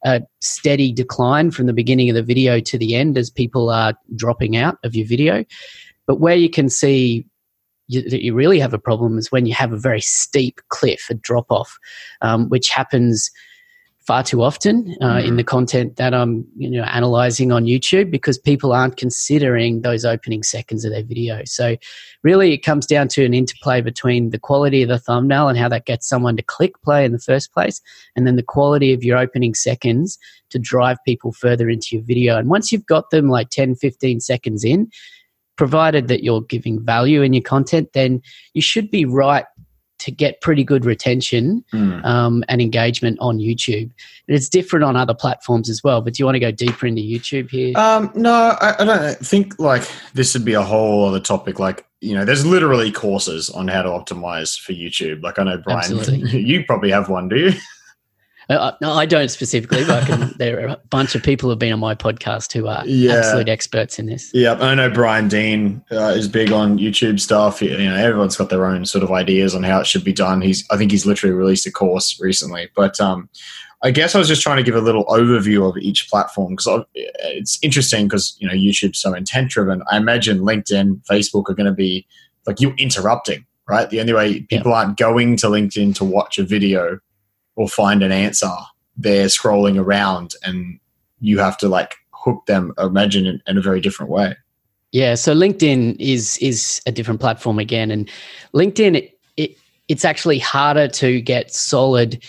[0.05, 3.95] a steady decline from the beginning of the video to the end as people are
[4.15, 5.45] dropping out of your video.
[6.07, 7.27] But where you can see
[7.89, 11.07] you, that you really have a problem is when you have a very steep cliff,
[11.11, 11.79] a drop off,
[12.21, 13.31] um, which happens
[14.09, 15.29] far too often uh, mm-hmm.
[15.29, 20.07] in the content that I'm you know analyzing on YouTube because people aren't considering those
[20.07, 21.43] opening seconds of their video.
[21.45, 21.77] So
[22.23, 25.69] really it comes down to an interplay between the quality of the thumbnail and how
[25.69, 27.83] that gets someone to click play in the first place
[28.17, 30.19] and then the quality of your opening seconds
[30.49, 32.39] to drive people further into your video.
[32.39, 34.89] And once you've got them like 10 15 seconds in
[35.57, 38.23] provided that you're giving value in your content then
[38.55, 39.45] you should be right
[39.99, 42.05] to get pretty good retention mm.
[42.05, 43.91] um, and engagement on YouTube.
[44.29, 46.01] And it's different on other platforms as well.
[46.01, 47.77] But do you want to go deeper into YouTube here?
[47.77, 51.59] Um, no, I, I, don't think like this would be a whole other topic.
[51.59, 55.23] Like you know, there's literally courses on how to optimize for YouTube.
[55.23, 56.41] Like I know Brian, Absolutely.
[56.45, 57.53] you probably have one, do you?
[58.49, 61.73] Uh, no, I don't specifically, but can, there are a bunch of people who've been
[61.73, 63.17] on my podcast who are yeah.
[63.17, 64.31] absolute experts in this.
[64.33, 67.61] Yeah, I know Brian Dean uh, is big on YouTube stuff.
[67.61, 70.41] You know, everyone's got their own sort of ideas on how it should be done.
[70.41, 72.71] He's, I think, he's literally released a course recently.
[72.75, 73.29] But um,
[73.83, 76.85] I guess I was just trying to give a little overview of each platform because
[76.95, 79.83] it's interesting because you know YouTube's so intent driven.
[79.91, 82.07] I imagine LinkedIn, Facebook are going to be
[82.47, 83.89] like you interrupting, right?
[83.89, 84.79] The only way people yeah.
[84.79, 86.99] aren't going to LinkedIn to watch a video
[87.59, 88.55] or find an answer,
[88.97, 90.79] they're scrolling around, and
[91.21, 92.73] you have to like hook them.
[92.79, 94.37] Imagine in, in a very different way.
[94.93, 98.09] Yeah, so LinkedIn is is a different platform again, and
[98.55, 99.57] LinkedIn it, it
[99.89, 102.25] it's actually harder to get solid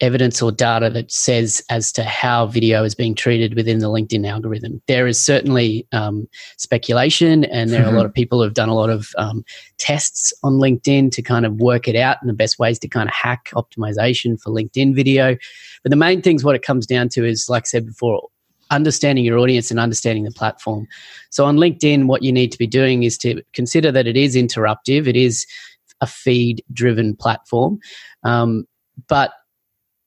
[0.00, 4.28] evidence or data that says as to how video is being treated within the LinkedIn
[4.28, 4.82] algorithm.
[4.88, 7.94] There is certainly um, speculation, and there are mm-hmm.
[7.94, 9.44] a lot of people who have done a lot of um,
[9.78, 13.08] tests on LinkedIn to kind of work it out and the best ways to kind
[13.08, 15.36] of hack optimization for LinkedIn video.
[15.82, 18.28] But the main things, what it comes down to is, like I said before,
[18.70, 20.88] understanding your audience and understanding the platform.
[21.30, 24.34] So on LinkedIn, what you need to be doing is to consider that it is
[24.34, 25.46] interruptive, it is
[26.00, 27.78] a feed driven platform.
[28.24, 28.66] Um,
[29.08, 29.32] but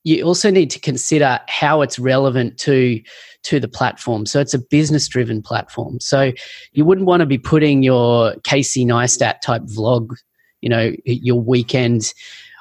[0.04, 3.00] you also need to consider how it's relevant to
[3.44, 4.26] to the platform.
[4.26, 6.00] So it's a business driven platform.
[6.00, 6.32] So
[6.72, 10.16] you wouldn't want to be putting your Casey Neistat type vlog,
[10.60, 12.12] you know, your weekend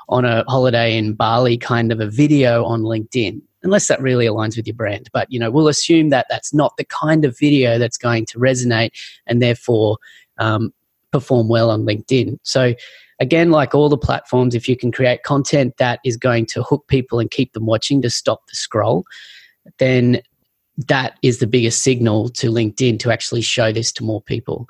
[0.10, 4.56] on a holiday in Bali kind of a video on LinkedIn unless that really aligns
[4.56, 5.10] with your brand.
[5.12, 8.40] But you know, we'll assume that that's not the kind of video that's going to
[8.40, 8.92] resonate
[9.26, 9.98] and therefore
[10.38, 10.74] um,
[11.12, 12.38] perform well on LinkedIn.
[12.44, 12.74] So
[13.20, 16.88] again, like all the platforms, if you can create content that is going to hook
[16.88, 19.06] people and keep them watching to stop the scroll,
[19.80, 20.22] then
[20.78, 24.68] that is the biggest signal to LinkedIn to actually show this to more people.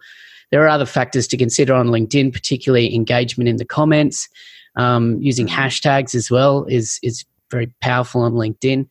[0.51, 4.29] There are other factors to consider on LinkedIn, particularly engagement in the comments.
[4.75, 5.59] Um, using mm-hmm.
[5.59, 8.87] hashtags as well is is very powerful on LinkedIn,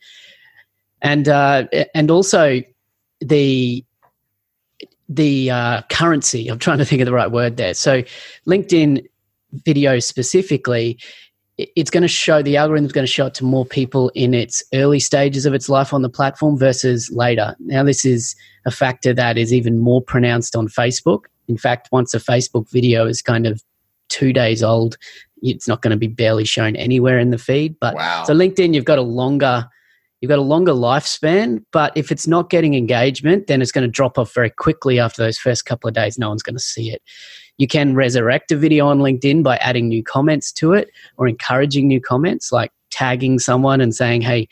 [1.01, 2.61] and uh, and also
[3.21, 3.85] the
[5.09, 6.49] the uh, currency.
[6.49, 7.73] I'm trying to think of the right word there.
[7.73, 8.03] So
[8.47, 9.07] LinkedIn
[9.65, 10.99] video specifically,
[11.59, 14.35] it's going to show the algorithm is going to show it to more people in
[14.35, 17.57] its early stages of its life on the platform versus later.
[17.61, 21.25] Now, this is a factor that is even more pronounced on Facebook.
[21.49, 23.63] In fact, once a Facebook video is kind of
[24.09, 24.97] two days old,
[25.43, 27.77] it's not going to be barely shown anywhere in the feed.
[27.81, 28.25] But wow.
[28.25, 29.69] so LinkedIn, you've got a longer
[30.21, 31.63] you've got a longer lifespan.
[31.73, 35.23] But if it's not getting engagement, then it's going to drop off very quickly after
[35.23, 36.19] those first couple of days.
[36.19, 37.03] No one's going to see it.
[37.59, 41.89] You can resurrect a video on LinkedIn by adding new comments to it or encouraging
[41.89, 44.49] new comments, like tagging someone and saying, hey,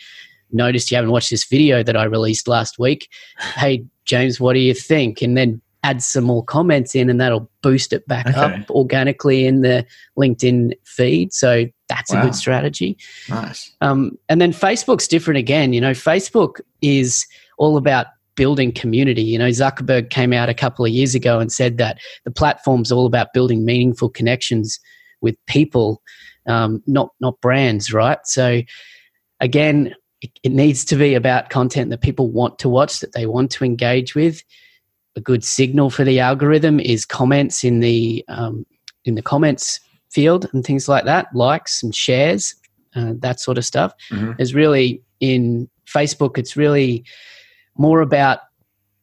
[0.53, 3.11] noticed you haven't watched this video that I released last week.
[3.39, 5.21] Hey, James, what do you think?
[5.21, 8.41] And then add some more comments in and that'll boost it back okay.
[8.41, 9.87] up organically in the
[10.17, 11.33] LinkedIn feed.
[11.33, 12.21] So that's wow.
[12.21, 12.97] a good strategy.
[13.29, 13.71] Nice.
[13.83, 15.75] Um, and then Facebook's different again.
[15.75, 17.27] You know, Facebook is
[17.59, 19.23] all about building community.
[19.23, 22.93] You know, Zuckerberg came out a couple of years ago and said that the platform's
[22.93, 24.79] all about building meaningful connections
[25.21, 26.03] with people,
[26.47, 28.19] um, not not brands, right?
[28.25, 28.63] So
[29.41, 33.27] again, it, it needs to be about content that people want to watch, that they
[33.27, 34.43] want to engage with.
[35.17, 38.67] A good signal for the algorithm is comments in the um,
[39.05, 39.79] in the comments
[40.11, 42.55] field and things like that, likes and shares,
[42.97, 43.93] uh, that sort of stuff.
[44.11, 44.41] Mm-hmm.
[44.41, 46.37] Is really in Facebook.
[46.37, 47.05] It's really
[47.77, 48.41] more about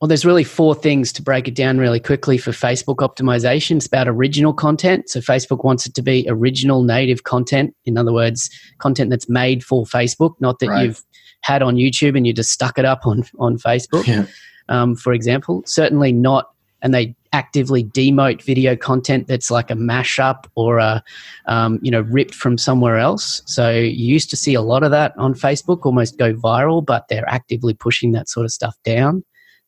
[0.02, 3.76] well, there's really four things to break it down really quickly for Facebook optimization.
[3.76, 5.12] It's about original content.
[5.12, 7.76] So Facebook wants it to be original native content.
[7.86, 10.86] In other words, content that's made for Facebook, not that right.
[10.86, 11.04] you've
[11.42, 14.26] had on YouTube and you just stuck it up on, on Facebook, yeah.
[14.70, 15.62] um, for example.
[15.68, 16.50] Certainly not,
[16.82, 21.04] and they actively demote video content that's like a mashup or a
[21.46, 23.42] um, you know ripped from somewhere else.
[23.46, 27.08] So you used to see a lot of that on facebook almost go viral but
[27.08, 29.24] they're actively pushing that sort of stuff down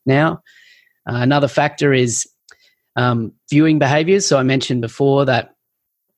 [0.06, 0.42] now.
[1.08, 2.26] Uh, another factor is
[2.96, 4.26] um, viewing behaviors.
[4.26, 5.53] So i mentioned before that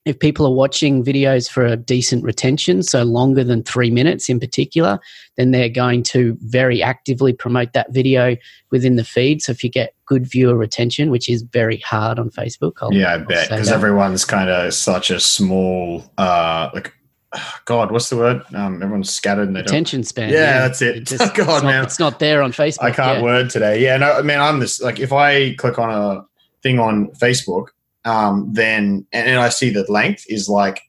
[0.06, 4.38] if people are watching videos for a decent retention, so longer than three minutes in
[4.38, 5.00] particular,
[5.36, 8.36] then they're going to very actively promote that video
[8.70, 9.42] within the feed.
[9.42, 13.14] So if you get good viewer retention, which is very hard on Facebook, I'll, yeah,
[13.14, 16.94] I bet because everyone's kind of such a small, uh, like
[17.64, 18.42] God, what's the word?
[18.54, 19.48] Um, everyone's scattered.
[19.48, 20.30] And Attention span.
[20.30, 20.96] Yeah, yeah, that's it.
[20.98, 22.84] it just, God, it's man, not, it's not there on Facebook.
[22.84, 23.24] I can't yeah.
[23.24, 23.82] word today.
[23.82, 24.80] Yeah, no, man, I'm this.
[24.80, 26.24] Like, if I click on a
[26.62, 27.70] thing on Facebook,
[28.06, 30.80] um, then and, and I see that length is like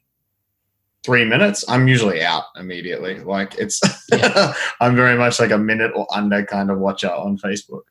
[1.04, 3.18] three minutes, I'm usually out immediately.
[3.20, 3.80] Like it's,
[4.12, 4.54] yeah.
[4.80, 7.82] I'm very much like a minute or under kind of watcher on Facebook.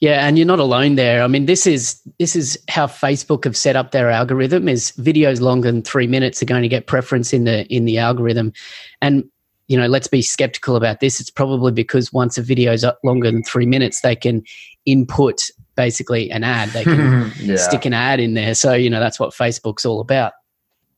[0.00, 1.22] Yeah, and you're not alone there.
[1.22, 4.66] I mean, this is this is how Facebook have set up their algorithm.
[4.66, 7.98] Is videos longer than three minutes are going to get preference in the in the
[7.98, 8.54] algorithm,
[9.02, 9.24] and
[9.68, 11.20] you know, let's be skeptical about this.
[11.20, 14.42] It's probably because once a video is longer than three minutes, they can
[14.86, 15.42] input
[15.80, 16.68] basically an ad.
[16.70, 17.56] They can yeah.
[17.56, 18.54] stick an ad in there.
[18.54, 20.34] So, you know, that's what Facebook's all about.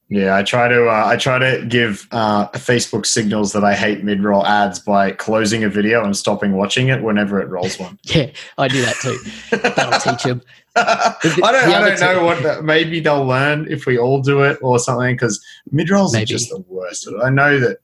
[0.08, 4.04] Yeah, I try to uh, I try to give uh, Facebook signals that I hate
[4.04, 7.98] mid roll ads by closing a video and stopping watching it whenever it rolls one.
[8.04, 9.16] yeah, I do that too.
[9.56, 10.42] That'll teach them.
[10.76, 12.64] I don't, I don't know what.
[12.64, 15.14] maybe they'll learn if we all do it or something.
[15.14, 17.08] Because mid rolls are just the worst.
[17.22, 17.78] I know that.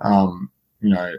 [0.00, 1.12] Um, you know,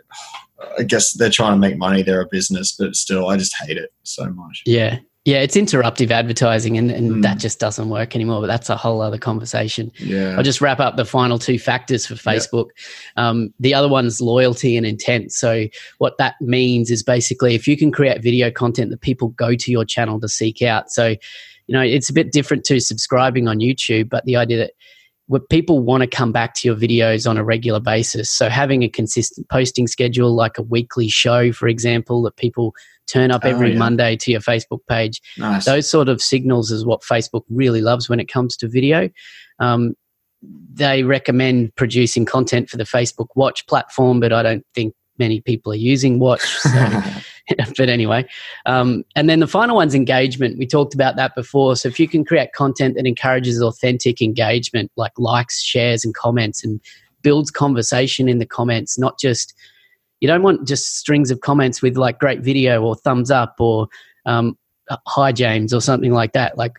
[0.79, 2.01] I guess they're trying to make money.
[2.01, 4.63] They're a business, but still, I just hate it so much.
[4.65, 7.21] Yeah, yeah, it's interruptive advertising, and, and mm.
[7.21, 8.39] that just doesn't work anymore.
[8.39, 9.91] But that's a whole other conversation.
[9.99, 10.37] Yeah.
[10.37, 12.69] I'll just wrap up the final two factors for Facebook.
[13.17, 15.33] Um, the other one's loyalty and intent.
[15.33, 15.65] So,
[15.97, 19.69] what that means is basically if you can create video content that people go to
[19.69, 20.91] your channel to seek out.
[20.91, 24.71] So, you know, it's a bit different to subscribing on YouTube, but the idea that
[25.27, 28.31] what people want to come back to your videos on a regular basis.
[28.31, 32.73] So having a consistent posting schedule, like a weekly show, for example, that people
[33.07, 33.79] turn up every oh, yeah.
[33.79, 35.21] Monday to your Facebook page.
[35.37, 35.65] Nice.
[35.65, 39.09] Those sort of signals is what Facebook really loves when it comes to video.
[39.59, 39.95] Um,
[40.73, 45.73] they recommend producing content for the Facebook Watch platform, but I don't think many people
[45.73, 46.41] are using Watch.
[46.41, 46.69] So,
[47.77, 48.25] but anyway,
[48.65, 50.57] um, and then the final one's engagement.
[50.57, 51.75] We talked about that before.
[51.75, 56.63] So if you can create content that encourages authentic engagement, like likes, shares, and comments,
[56.63, 56.81] and
[57.21, 59.53] builds conversation in the comments, not just
[60.19, 63.87] you don't want just strings of comments with like great video or thumbs up or
[64.25, 64.57] um,
[65.05, 66.57] hi James or something like that.
[66.57, 66.73] Like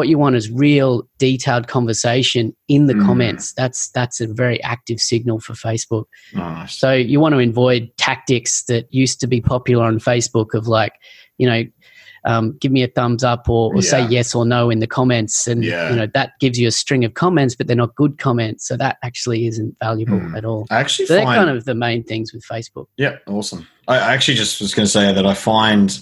[0.00, 3.04] what you want is real detailed conversation in the mm.
[3.04, 3.52] comments.
[3.52, 6.04] That's that's a very active signal for Facebook.
[6.32, 6.78] Nice.
[6.78, 10.94] So you want to avoid tactics that used to be popular on Facebook of like,
[11.36, 11.64] you know,
[12.24, 13.90] um, give me a thumbs up or, or yeah.
[13.90, 15.90] say yes or no in the comments and yeah.
[15.90, 18.76] you know that gives you a string of comments but they're not good comments so
[18.76, 20.36] that actually isn't valuable mm.
[20.36, 23.66] at all I actually so they're kind of the main things with facebook yeah awesome
[23.88, 25.98] i actually just was going to say that i find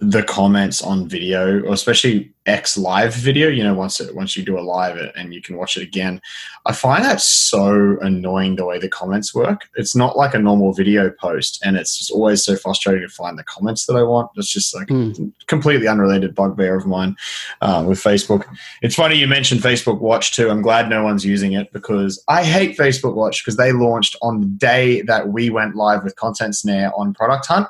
[0.00, 4.44] the comments on video, or especially X live video, you know, once it once you
[4.44, 6.20] do a live and you can watch it again,
[6.66, 9.68] I find that so annoying the way the comments work.
[9.74, 13.38] It's not like a normal video post, and it's just always so frustrating to find
[13.38, 14.30] the comments that I want.
[14.36, 15.32] It's just like mm.
[15.46, 17.16] completely unrelated bugbear of mine
[17.60, 18.44] uh, with Facebook.
[18.82, 20.48] It's funny you mentioned Facebook Watch too.
[20.48, 24.40] I'm glad no one's using it because I hate Facebook Watch because they launched on
[24.40, 27.66] the day that we went live with Content Snare on Product Hunt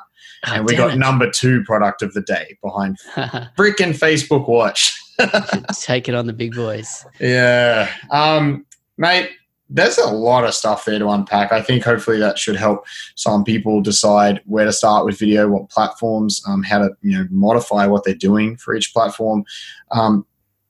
[0.47, 0.97] Oh, and we got it.
[0.97, 2.97] number two product of the day behind
[3.57, 4.97] freaking Facebook Watch.
[5.81, 7.05] take it on the big boys.
[7.19, 7.91] Yeah.
[8.09, 8.65] Um,
[8.97, 9.31] mate,
[9.69, 11.51] there's a lot of stuff there to unpack.
[11.51, 12.85] I think hopefully that should help
[13.15, 17.27] some people decide where to start with video, what platforms, um, how to you know
[17.29, 19.43] modify what they're doing for each platform.
[19.91, 20.25] Um,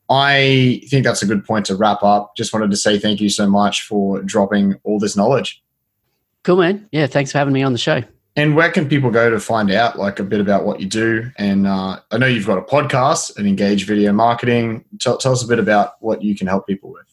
[0.09, 2.35] I think that's a good point to wrap up.
[2.35, 5.61] Just wanted to say thank you so much for dropping all this knowledge.
[6.43, 6.87] Cool, man.
[6.91, 8.03] Yeah, thanks for having me on the show.
[8.39, 11.29] And where can people go to find out like a bit about what you do?
[11.37, 14.85] And uh, I know you've got a podcast and engage video marketing.
[14.97, 17.03] Tell, tell us a bit about what you can help people with.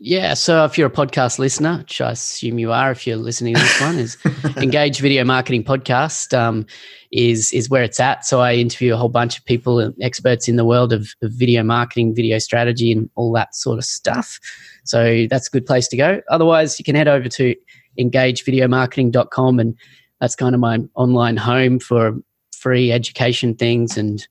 [0.00, 3.56] Yeah, so if you're a podcast listener, which I assume you are, if you're listening
[3.56, 4.16] to this one, is
[4.56, 6.64] Engage Video Marketing Podcast um,
[7.12, 8.24] is is where it's at.
[8.24, 11.32] So I interview a whole bunch of people, and experts in the world of, of
[11.32, 14.40] video marketing, video strategy, and all that sort of stuff.
[14.84, 16.22] So that's a good place to go.
[16.30, 17.54] Otherwise, you can head over to
[17.98, 19.76] engagevideomarketing.com and
[20.20, 22.14] that's kind of my online home for
[22.52, 24.26] free education things and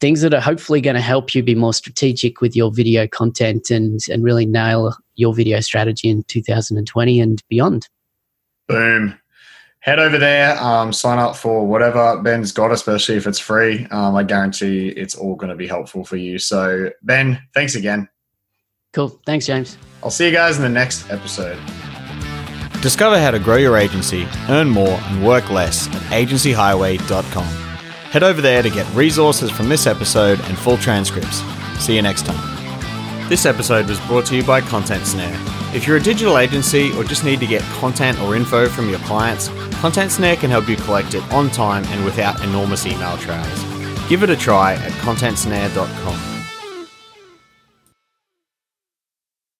[0.00, 3.70] things that are hopefully going to help you be more strategic with your video content
[3.70, 7.88] and and really nail your video strategy in 2020 and beyond.
[8.68, 9.18] Boom.
[9.80, 13.86] Head over there, um, sign up for whatever Ben's got, especially if it's free.
[13.90, 16.38] Um, I guarantee it's all going to be helpful for you.
[16.38, 18.06] So, Ben, thanks again.
[18.92, 19.08] Cool.
[19.24, 19.78] Thanks, James.
[20.02, 21.58] I'll see you guys in the next episode.
[22.82, 27.44] Discover how to grow your agency, earn more, and work less at agencyhighway.com.
[28.10, 31.42] Head over there to get resources from this episode and full transcripts.
[31.78, 33.28] See you next time.
[33.28, 35.36] This episode was brought to you by Content Snare.
[35.74, 38.98] If you're a digital agency or just need to get content or info from your
[39.00, 43.64] clients, Content Snare can help you collect it on time and without enormous email trails.
[44.08, 46.39] Give it a try at contentsnare.com.